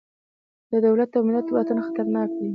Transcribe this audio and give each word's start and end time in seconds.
د 0.71 0.73
دولت 0.85 1.09
او 1.17 1.21
ملت 1.27 1.47
واټن 1.49 1.79
خطرناک 1.85 2.29
دی. 2.39 2.47